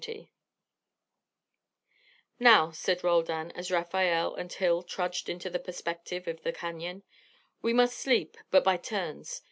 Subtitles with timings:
[0.01, 0.29] XX
[2.39, 7.03] "Now," said Roldan, as Rafael and Hill trudged into the perspective of the canon,
[7.61, 9.39] "we must sleep, but by turns.